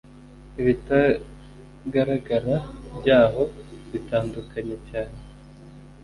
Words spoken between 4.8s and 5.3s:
cyane